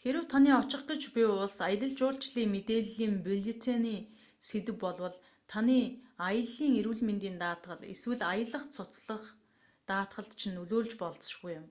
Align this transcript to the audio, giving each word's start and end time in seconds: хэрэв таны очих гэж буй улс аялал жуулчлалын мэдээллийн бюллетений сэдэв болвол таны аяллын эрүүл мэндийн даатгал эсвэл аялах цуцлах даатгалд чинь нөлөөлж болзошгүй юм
хэрэв 0.00 0.24
таны 0.32 0.50
очих 0.62 0.82
гэж 0.90 1.02
буй 1.14 1.26
улс 1.42 1.56
аялал 1.68 1.92
жуулчлалын 1.98 2.48
мэдээллийн 2.54 3.14
бюллетений 3.24 4.00
сэдэв 4.48 4.76
болвол 4.84 5.16
таны 5.52 5.78
аяллын 6.28 6.72
эрүүл 6.80 7.02
мэндийн 7.08 7.36
даатгал 7.42 7.80
эсвэл 7.94 8.22
аялах 8.32 8.64
цуцлах 8.74 9.24
даатгалд 9.88 10.32
чинь 10.40 10.56
нөлөөлж 10.56 10.92
болзошгүй 11.00 11.52
юм 11.60 11.66